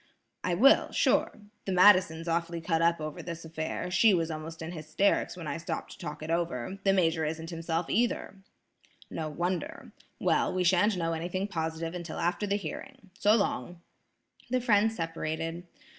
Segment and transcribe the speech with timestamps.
[0.43, 1.41] "I will, sure.
[1.65, 5.57] The Madisons awfully cut up over this affair; she was almost in hysterics when I
[5.57, 6.79] stopped in to talk it over.
[6.83, 8.33] The Major isn't himself either."
[9.11, 9.91] "No wonder.
[10.19, 13.11] Well, we shan't know anything positive until after the hearing.
[13.19, 13.79] So long."
[14.49, 15.67] The friends separated.